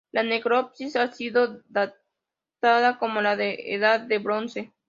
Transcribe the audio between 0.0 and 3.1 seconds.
La necrópolis ha sido datada